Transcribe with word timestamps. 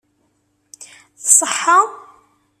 Tṣeḥḥa? 1.21 1.79